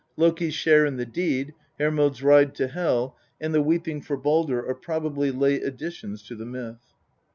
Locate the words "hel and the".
2.69-3.61